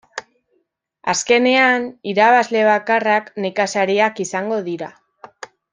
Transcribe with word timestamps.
Azkenean 1.13 1.85
irabazle 2.13 2.65
bakarrak 2.71 3.31
nekazariak 3.47 4.23
izango 4.27 4.63
dira. 4.73 4.95